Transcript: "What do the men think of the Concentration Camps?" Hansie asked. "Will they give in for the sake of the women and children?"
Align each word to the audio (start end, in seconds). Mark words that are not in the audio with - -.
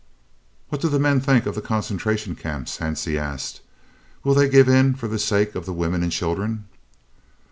"What 0.69 0.81
do 0.81 0.89
the 0.89 0.97
men 0.97 1.19
think 1.21 1.45
of 1.45 1.53
the 1.53 1.61
Concentration 1.61 2.33
Camps?" 2.35 2.79
Hansie 2.79 3.19
asked. 3.19 3.61
"Will 4.23 4.33
they 4.33 4.49
give 4.49 4.67
in 4.67 4.95
for 4.95 5.07
the 5.07 5.19
sake 5.19 5.53
of 5.53 5.67
the 5.67 5.73
women 5.73 6.01
and 6.01 6.11
children?" 6.11 6.63